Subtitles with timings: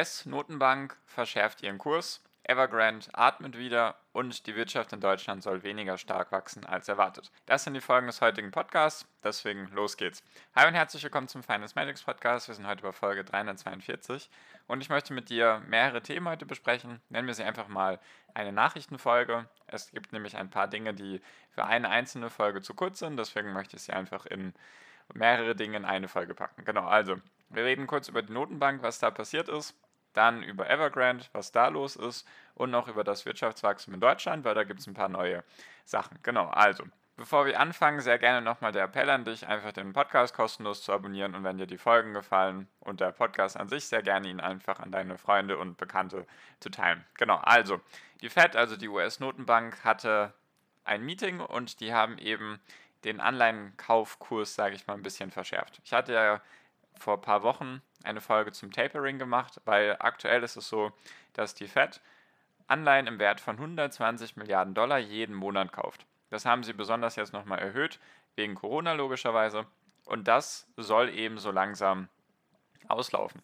[0.00, 6.32] US-Notenbank verschärft ihren Kurs, Evergrande atmet wieder und die Wirtschaft in Deutschland soll weniger stark
[6.32, 7.30] wachsen als erwartet.
[7.44, 10.22] Das sind die Folgen des heutigen Podcasts, deswegen los geht's.
[10.54, 12.48] Hi und herzlich willkommen zum Finance Magics Podcast.
[12.48, 14.30] Wir sind heute bei Folge 342
[14.68, 17.02] und ich möchte mit dir mehrere Themen heute besprechen.
[17.10, 18.00] Nennen wir sie einfach mal
[18.32, 19.50] eine Nachrichtenfolge.
[19.66, 23.52] Es gibt nämlich ein paar Dinge, die für eine einzelne Folge zu kurz sind, deswegen
[23.52, 24.54] möchte ich sie einfach in
[25.12, 26.64] mehrere Dinge in eine Folge packen.
[26.64, 27.16] Genau, also
[27.50, 29.74] wir reden kurz über die Notenbank, was da passiert ist,
[30.12, 34.54] dann über Evergrande, was da los ist und noch über das Wirtschaftswachstum in Deutschland, weil
[34.54, 35.44] da gibt es ein paar neue
[35.84, 36.18] Sachen.
[36.22, 36.84] Genau, also,
[37.16, 40.92] bevor wir anfangen, sehr gerne nochmal der Appell an dich, einfach den Podcast kostenlos zu
[40.92, 44.40] abonnieren und wenn dir die Folgen gefallen und der Podcast an sich, sehr gerne ihn
[44.40, 46.26] einfach an deine Freunde und Bekannte
[46.60, 47.04] zu teilen.
[47.14, 47.80] Genau, also,
[48.22, 50.32] die Fed, also die US-Notenbank, hatte
[50.84, 52.60] ein Meeting und die haben eben
[53.04, 55.80] den Anleihenkaufkurs, sage ich mal, ein bisschen verschärft.
[55.84, 56.40] Ich hatte ja
[57.00, 60.92] vor ein paar Wochen eine Folge zum Tapering gemacht, weil aktuell ist es so,
[61.32, 62.00] dass die Fed
[62.66, 66.06] Anleihen im Wert von 120 Milliarden Dollar jeden Monat kauft.
[66.30, 67.98] Das haben sie besonders jetzt nochmal erhöht,
[68.36, 69.66] wegen Corona logischerweise.
[70.04, 72.08] Und das soll eben so langsam
[72.88, 73.42] auslaufen.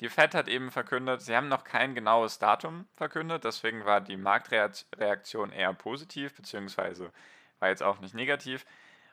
[0.00, 4.16] Die Fed hat eben verkündet, sie haben noch kein genaues Datum verkündet, deswegen war die
[4.16, 7.12] Marktreaktion eher positiv, beziehungsweise
[7.60, 8.66] war jetzt auch nicht negativ.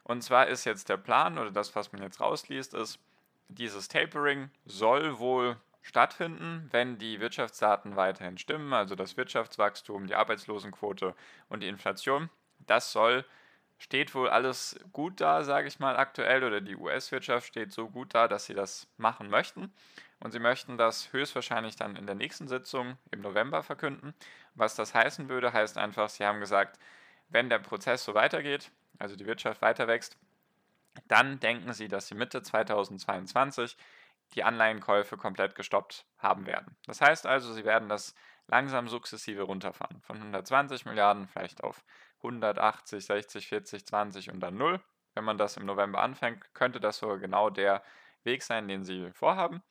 [0.04, 3.00] Und zwar ist jetzt der Plan, oder das, was man jetzt rausliest, ist,
[3.50, 11.16] dieses Tapering soll wohl stattfinden, wenn die Wirtschaftsdaten weiterhin stimmen, also das Wirtschaftswachstum, die Arbeitslosenquote
[11.50, 12.30] und die Inflation.
[12.59, 13.25] Das soll,
[13.80, 18.14] steht wohl alles gut da, sage ich mal aktuell, oder die US-Wirtschaft steht so gut
[18.14, 19.73] da, dass sie das machen möchten.
[20.20, 24.14] Und sie möchten das höchstwahrscheinlich dann in der nächsten Sitzung im November verkünden.
[24.54, 26.77] Was das heißen würde, heißt einfach, sie haben gesagt,
[27.30, 30.17] wenn der Prozess so weitergeht, also die Wirtschaft weiter wächst,
[31.08, 33.77] dann denken sie, dass sie Mitte 2022
[34.36, 36.77] die Anleihenkäufe komplett gestoppt haben werden.
[36.86, 38.14] Das heißt also, sie werden das
[38.48, 40.02] langsam sukzessive runterfahren.
[40.02, 41.83] Von 120 Milliarden vielleicht auf
[42.17, 44.82] 180, 60, 40, 20 und dann 0.
[45.16, 47.83] Wenn man das im November anfängt, könnte das sogar genau der
[48.23, 49.64] Weg sein, den sie vorhaben.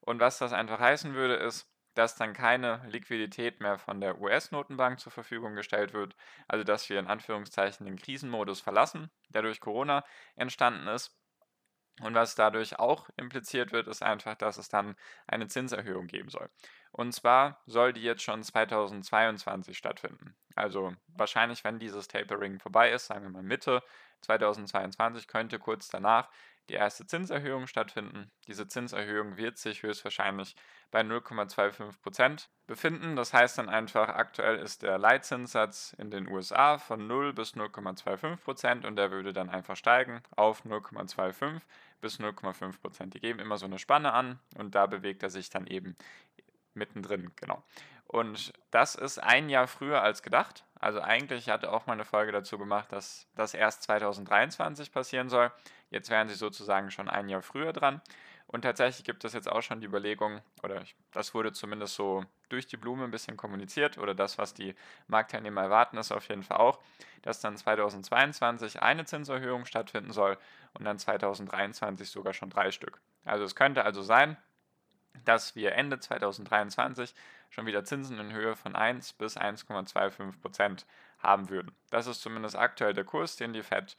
[0.00, 5.00] Und was das einfach heißen würde, ist, dass dann keine Liquidität mehr von der US-Notenbank
[5.00, 6.14] zur Verfügung gestellt wird,
[6.46, 10.04] also dass wir in Anführungszeichen den Krisenmodus verlassen, der durch Corona
[10.36, 11.16] entstanden ist.
[12.02, 14.96] Und was dadurch auch impliziert wird, ist einfach, dass es dann
[15.26, 16.50] eine Zinserhöhung geben soll.
[16.92, 20.36] Und zwar soll die jetzt schon 2022 stattfinden.
[20.54, 23.82] Also wahrscheinlich, wenn dieses Tapering vorbei ist, sagen wir mal Mitte
[24.20, 26.28] 2022, könnte kurz danach
[26.68, 28.30] die erste Zinserhöhung stattfinden.
[28.46, 30.56] Diese Zinserhöhung wird sich höchstwahrscheinlich
[30.90, 33.16] bei 0,25% befinden.
[33.16, 38.86] Das heißt dann einfach, aktuell ist der Leitzinssatz in den USA von 0 bis 0,25%
[38.86, 41.60] und der würde dann einfach steigen auf 0,25
[42.00, 45.66] bis 0,5% Die geben immer so eine Spanne an und da bewegt er sich dann
[45.66, 45.96] eben
[46.74, 47.62] mittendrin, genau.
[48.06, 50.64] Und das ist ein Jahr früher als gedacht.
[50.78, 55.50] Also eigentlich hatte auch mal eine Folge dazu gemacht, dass das erst 2023 passieren soll.
[55.90, 58.00] Jetzt wären sie sozusagen schon ein Jahr früher dran.
[58.48, 62.68] Und tatsächlich gibt es jetzt auch schon die Überlegung, oder das wurde zumindest so durch
[62.68, 64.76] die Blume ein bisschen kommuniziert, oder das, was die
[65.08, 66.78] Marktteilnehmer erwarten, ist auf jeden Fall auch,
[67.22, 70.38] dass dann 2022 eine Zinserhöhung stattfinden soll
[70.74, 73.00] und dann 2023 sogar schon drei Stück.
[73.24, 74.36] Also es könnte also sein,
[75.24, 77.14] dass wir Ende 2023
[77.50, 80.86] schon wieder Zinsen in Höhe von 1 bis 1,25 Prozent
[81.18, 81.74] haben würden.
[81.90, 83.96] Das ist zumindest aktuell der Kurs, den die Fed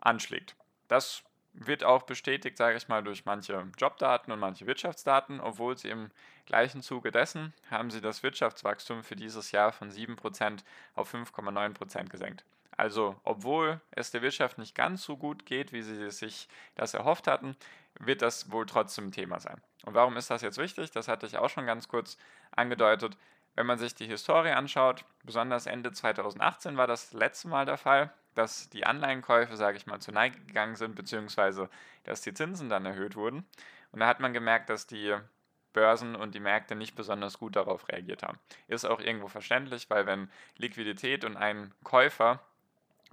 [0.00, 0.56] anschlägt.
[0.88, 1.22] Das
[1.52, 6.10] wird auch bestätigt, sage ich mal, durch manche Jobdaten und manche Wirtschaftsdaten, obwohl sie im
[6.46, 10.60] gleichen Zuge dessen haben sie das Wirtschaftswachstum für dieses Jahr von 7%
[10.94, 12.44] auf 5,9% gesenkt.
[12.76, 17.26] Also, obwohl es der Wirtschaft nicht ganz so gut geht, wie sie sich das erhofft
[17.26, 17.56] hatten,
[17.98, 19.60] wird das wohl trotzdem Thema sein.
[19.84, 20.90] Und warum ist das jetzt wichtig?
[20.90, 22.18] Das hatte ich auch schon ganz kurz
[22.50, 23.16] angedeutet.
[23.54, 28.12] Wenn man sich die Historie anschaut, besonders Ende 2018 war das letzte Mal der Fall,
[28.34, 31.68] dass die Anleihenkäufe, sage ich mal, zu Neige gegangen sind, beziehungsweise
[32.04, 33.44] dass die Zinsen dann erhöht wurden.
[33.90, 35.16] Und da hat man gemerkt, dass die
[35.72, 38.38] Börsen und die Märkte nicht besonders gut darauf reagiert haben.
[38.68, 42.40] Ist auch irgendwo verständlich, weil wenn Liquidität und ein Käufer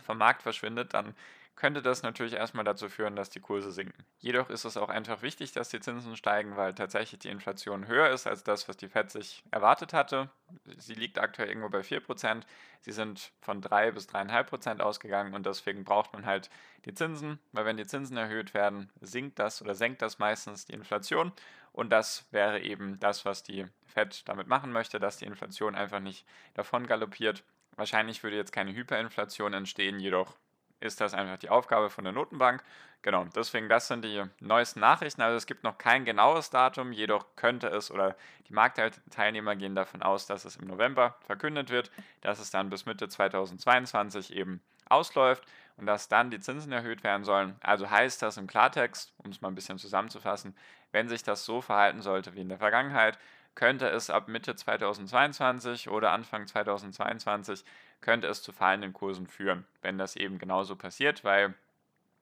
[0.03, 1.15] vom Markt verschwindet, dann
[1.55, 4.05] könnte das natürlich erstmal dazu führen, dass die Kurse sinken.
[4.19, 8.09] Jedoch ist es auch einfach wichtig, dass die Zinsen steigen, weil tatsächlich die Inflation höher
[8.09, 10.29] ist als das, was die Fed sich erwartet hatte.
[10.77, 12.43] Sie liegt aktuell irgendwo bei 4%.
[12.81, 16.49] Sie sind von 3 bis 3,5% ausgegangen und deswegen braucht man halt
[16.85, 20.73] die Zinsen, weil wenn die Zinsen erhöht werden, sinkt das oder senkt das meistens die
[20.73, 21.31] Inflation
[21.71, 25.99] und das wäre eben das, was die Fed damit machen möchte, dass die Inflation einfach
[25.99, 27.43] nicht davon galoppiert.
[27.75, 30.37] Wahrscheinlich würde jetzt keine Hyperinflation entstehen, jedoch
[30.79, 32.63] ist das einfach die Aufgabe von der Notenbank.
[33.01, 35.21] Genau, deswegen das sind die neuesten Nachrichten.
[35.21, 38.15] Also es gibt noch kein genaues Datum, jedoch könnte es oder
[38.49, 41.91] die Marktteilnehmer gehen davon aus, dass es im November verkündet wird,
[42.21, 45.43] dass es dann bis Mitte 2022 eben ausläuft
[45.77, 47.55] und dass dann die Zinsen erhöht werden sollen.
[47.61, 50.55] Also heißt das im Klartext, um es mal ein bisschen zusammenzufassen,
[50.91, 53.17] wenn sich das so verhalten sollte wie in der Vergangenheit,
[53.55, 57.63] könnte es ab Mitte 2022 oder Anfang 2022
[58.01, 61.53] könnte es zu fallenden Kursen führen, wenn das eben genauso passiert, weil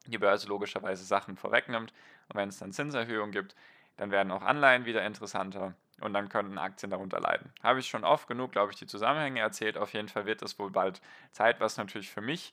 [0.06, 1.92] die Börse logischerweise Sachen vorwegnimmt
[2.28, 3.54] und wenn es dann Zinserhöhungen gibt,
[3.96, 7.52] dann werden auch Anleihen wieder interessanter und dann könnten Aktien darunter leiden.
[7.62, 9.78] Habe ich schon oft genug, glaube ich, die Zusammenhänge erzählt.
[9.78, 11.00] Auf jeden Fall wird es wohl bald
[11.32, 12.52] Zeit, was natürlich für mich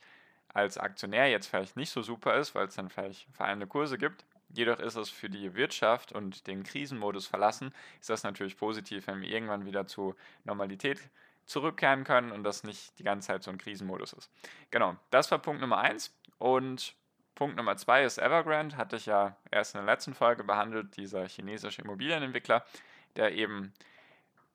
[0.53, 4.25] als Aktionär jetzt vielleicht nicht so super ist, weil es dann vielleicht fallende Kurse gibt.
[4.49, 9.21] Jedoch ist es für die Wirtschaft und den Krisenmodus verlassen, ist das natürlich positiv, wenn
[9.21, 10.13] wir irgendwann wieder zu
[10.43, 10.99] Normalität
[11.51, 14.31] zurückkehren können und das nicht die ganze Zeit so ein Krisenmodus ist.
[14.71, 16.15] Genau, das war Punkt Nummer eins.
[16.37, 16.95] Und
[17.35, 21.27] Punkt Nummer zwei ist Evergrande, hatte ich ja erst in der letzten Folge behandelt, dieser
[21.27, 22.65] chinesische Immobilienentwickler,
[23.15, 23.73] der eben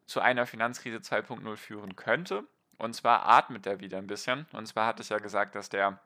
[0.06, 2.44] zu einer Finanzkrise 2.0 führen könnte.
[2.78, 4.46] Und zwar atmet er wieder ein bisschen.
[4.52, 5.98] Und zwar hatte ich ja gesagt, dass der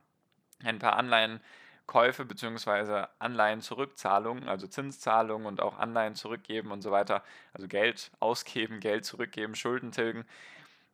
[0.65, 1.41] ein paar Anleihen
[1.87, 3.07] Käufe bzw.
[3.19, 9.57] Anleihen-Zurückzahlungen, also Zinszahlungen und auch Anleihen zurückgeben und so weiter, also Geld ausgeben, Geld zurückgeben,
[9.57, 10.25] Schulden tilgen,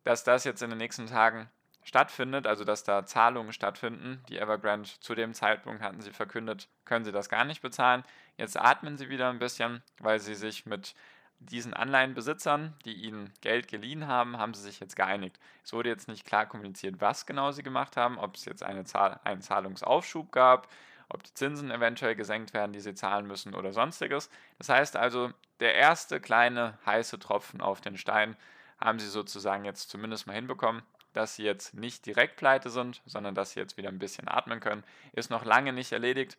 [0.07, 1.49] dass das jetzt in den nächsten Tagen
[1.83, 4.23] stattfindet, also dass da Zahlungen stattfinden.
[4.29, 8.03] Die Evergrande zu dem Zeitpunkt hatten sie verkündet, können sie das gar nicht bezahlen.
[8.37, 10.95] Jetzt atmen sie wieder ein bisschen, weil sie sich mit
[11.39, 15.39] diesen Anleihenbesitzern, die ihnen Geld geliehen haben, haben sie sich jetzt geeinigt.
[15.65, 18.85] Es wurde jetzt nicht klar kommuniziert, was genau sie gemacht haben, ob es jetzt eine
[18.85, 20.69] Zahl, einen Zahlungsaufschub gab,
[21.09, 24.29] ob die Zinsen eventuell gesenkt werden, die sie zahlen müssen oder sonstiges.
[24.57, 28.37] Das heißt also, der erste kleine heiße Tropfen auf den Stein
[28.79, 30.83] haben sie sozusagen jetzt zumindest mal hinbekommen,
[31.13, 34.59] dass sie jetzt nicht direkt pleite sind, sondern dass sie jetzt wieder ein bisschen atmen
[34.59, 34.83] können.
[35.13, 36.37] Ist noch lange nicht erledigt.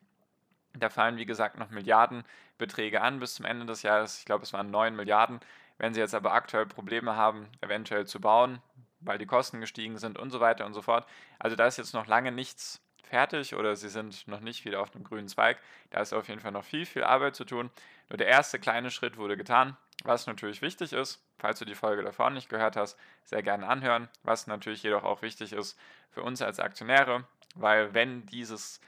[0.75, 4.19] Da fallen, wie gesagt, noch Milliardenbeträge an bis zum Ende des Jahres.
[4.19, 5.41] Ich glaube, es waren 9 Milliarden.
[5.79, 8.61] Wenn Sie jetzt aber aktuell Probleme haben, eventuell zu bauen,
[9.01, 11.07] weil die Kosten gestiegen sind und so weiter und so fort.
[11.39, 14.91] Also da ist jetzt noch lange nichts fertig oder Sie sind noch nicht wieder auf
[14.91, 15.59] dem grünen Zweig.
[15.91, 17.71] Da ist auf jeden Fall noch viel, viel Arbeit zu tun.
[18.09, 21.23] Nur der erste kleine Schritt wurde getan, was natürlich wichtig ist.
[21.39, 24.09] Falls du die Folge davor nicht gehört hast, sehr gerne anhören.
[24.23, 25.79] Was natürlich jedoch auch wichtig ist
[26.11, 27.25] für uns als Aktionäre,
[27.55, 28.81] weil wenn dieses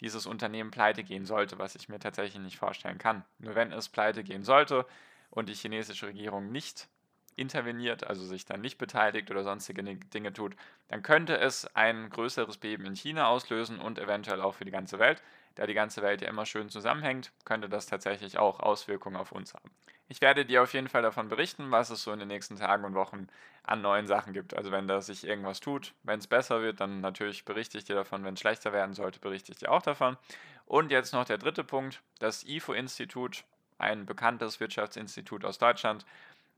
[0.00, 3.24] dieses Unternehmen pleite gehen sollte, was ich mir tatsächlich nicht vorstellen kann.
[3.38, 4.86] Nur wenn es pleite gehen sollte
[5.30, 6.88] und die chinesische Regierung nicht
[7.36, 10.56] interveniert, also sich dann nicht beteiligt oder sonstige Dinge tut,
[10.88, 14.98] dann könnte es ein größeres Beben in China auslösen und eventuell auch für die ganze
[14.98, 15.22] Welt.
[15.54, 19.54] Da die ganze Welt ja immer schön zusammenhängt, könnte das tatsächlich auch Auswirkungen auf uns
[19.54, 19.70] haben.
[20.08, 22.84] Ich werde dir auf jeden Fall davon berichten, was es so in den nächsten Tagen
[22.84, 23.26] und Wochen
[23.64, 24.54] an neuen Sachen gibt.
[24.54, 27.96] Also wenn da sich irgendwas tut, wenn es besser wird, dann natürlich berichte ich dir
[27.96, 28.24] davon.
[28.24, 30.16] Wenn es schlechter werden sollte, berichte ich dir auch davon.
[30.64, 32.02] Und jetzt noch der dritte Punkt.
[32.20, 33.44] Das IFO-Institut,
[33.78, 36.06] ein bekanntes Wirtschaftsinstitut aus Deutschland,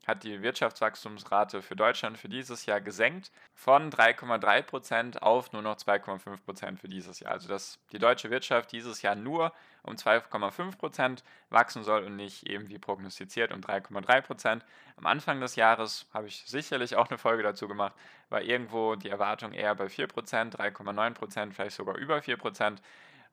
[0.06, 6.78] hat die Wirtschaftswachstumsrate für Deutschland für dieses Jahr gesenkt von 3,3% auf nur noch 2,5%
[6.78, 7.32] für dieses Jahr.
[7.32, 9.52] Also dass die deutsche Wirtschaft dieses Jahr nur
[9.82, 14.60] um 2,5% wachsen soll und nicht eben wie prognostiziert um 3,3%
[14.96, 17.94] Am Anfang des Jahres habe ich sicherlich auch eine Folge dazu gemacht,
[18.30, 20.08] war irgendwo die Erwartung eher bei 4%
[20.56, 22.36] 3,9% vielleicht sogar über 4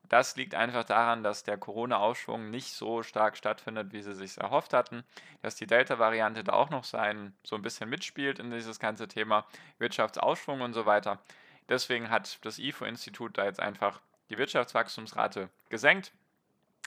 [0.08, 4.72] das liegt einfach daran, dass der Corona-Aufschwung nicht so stark stattfindet, wie sie sich erhofft
[4.72, 5.04] hatten,
[5.42, 9.46] dass die Delta-Variante da auch noch sein, so ein bisschen mitspielt in dieses ganze Thema
[9.78, 11.18] Wirtschaftsaufschwung und so weiter.
[11.68, 16.12] Deswegen hat das IFO-Institut da jetzt einfach die Wirtschaftswachstumsrate gesenkt.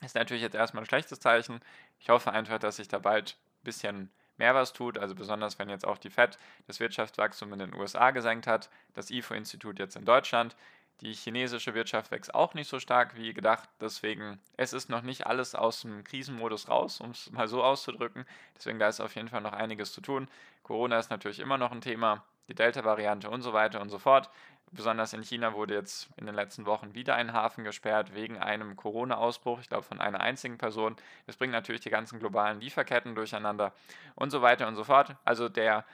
[0.03, 1.59] Ist natürlich jetzt erstmal ein schlechtes Zeichen.
[1.99, 5.69] Ich hoffe einfach, dass sich da bald ein bisschen mehr was tut, also besonders wenn
[5.69, 10.05] jetzt auch die FED das Wirtschaftswachstum in den USA gesenkt hat, das IFO-Institut jetzt in
[10.05, 10.55] Deutschland.
[11.01, 13.70] Die chinesische Wirtschaft wächst auch nicht so stark wie gedacht.
[13.79, 18.25] Deswegen, es ist noch nicht alles aus dem Krisenmodus raus, um es mal so auszudrücken.
[18.58, 20.27] Deswegen, da ist auf jeden Fall noch einiges zu tun.
[20.63, 24.29] Corona ist natürlich immer noch ein Thema, die Delta-Variante und so weiter und so fort.
[24.72, 28.75] Besonders in China wurde jetzt in den letzten Wochen wieder ein Hafen gesperrt wegen einem
[28.75, 30.96] Corona-Ausbruch, ich glaube von einer einzigen Person.
[31.25, 33.74] Das bringt natürlich die ganzen globalen Lieferketten durcheinander
[34.15, 35.15] und so weiter und so fort.
[35.25, 35.86] Also der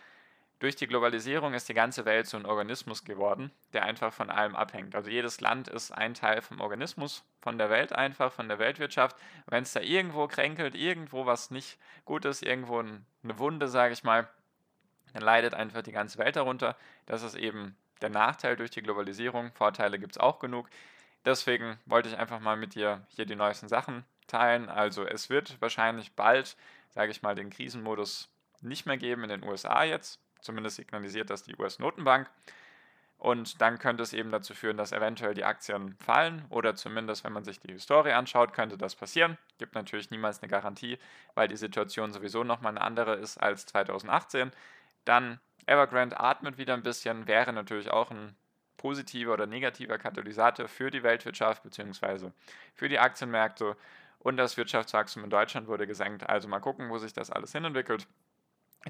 [0.60, 4.56] durch die Globalisierung ist die ganze Welt so ein Organismus geworden, der einfach von allem
[4.56, 4.96] abhängt.
[4.96, 9.18] Also jedes Land ist ein Teil vom Organismus, von der Welt einfach, von der Weltwirtschaft.
[9.48, 14.04] Wenn es da irgendwo kränkelt, irgendwo was nicht gut ist, irgendwo eine Wunde, sage ich
[14.04, 14.30] mal,
[15.14, 16.78] dann leidet einfach die ganze Welt darunter.
[17.06, 19.52] Das ist eben der Nachteil durch die Globalisierung.
[19.54, 20.70] Vorteile gibt es auch genug.
[21.26, 24.70] Deswegen wollte ich einfach mal mit dir hier die neuesten Sachen teilen.
[24.70, 26.56] Also es wird wahrscheinlich bald,
[26.90, 28.30] sage ich mal, den Krisenmodus
[28.62, 30.20] nicht mehr geben in den USA jetzt.
[30.46, 32.30] Zumindest signalisiert das die US-Notenbank.
[33.18, 37.34] Und dann könnte es eben dazu führen, dass eventuell die Aktien fallen oder zumindest, wenn
[37.34, 39.38] man sich die Historie anschaut, könnte das passieren.
[39.58, 41.00] Gibt natürlich niemals eine Garantie,
[41.34, 44.52] weil die Situation sowieso nochmal eine andere ist als 2018.
[45.06, 48.36] Dann Evergrande atmet wieder ein bisschen, wäre natürlich auch ein
[48.78, 52.30] positiver oder negativer Katalysator für die Weltwirtschaft bzw.
[52.76, 53.76] für die Aktienmärkte.
[54.20, 56.30] Und das Wirtschaftswachstum in Deutschland wurde gesenkt.
[56.30, 58.08] Also mal gucken, wo sich das alles hinentwickelt.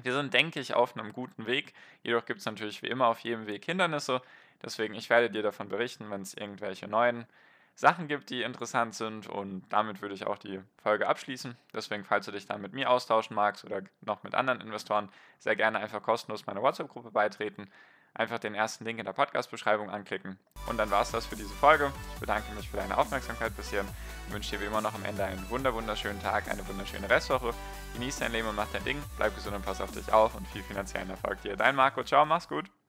[0.02, 1.72] Wir sind, denke ich, auf einem guten Weg.
[2.02, 4.20] Jedoch gibt es natürlich wie immer auf jedem Weg Hindernisse.
[4.62, 7.26] Deswegen, ich werde dir davon berichten, wenn es irgendwelche neuen
[7.74, 9.28] Sachen gibt, die interessant sind.
[9.28, 11.56] Und damit würde ich auch die Folge abschließen.
[11.74, 15.56] Deswegen, falls du dich dann mit mir austauschen magst oder noch mit anderen Investoren, sehr
[15.56, 17.70] gerne einfach kostenlos meiner WhatsApp-Gruppe beitreten.
[18.18, 20.38] Einfach den ersten Link in der Podcast-Beschreibung anklicken.
[20.68, 21.92] Und dann war es das für diese Folge.
[22.14, 23.88] Ich bedanke mich für deine Aufmerksamkeit bis hierhin
[24.26, 27.52] und wünsche dir wie immer noch am Ende einen wunderschönen Tag, eine wunderschöne Restwoche.
[27.92, 29.02] Genieß dein Leben und mach dein Ding.
[29.18, 31.56] Bleib gesund und pass auf dich auf und viel finanziellen Erfolg dir.
[31.56, 32.02] Dein Marco.
[32.02, 32.70] Ciao, mach's gut.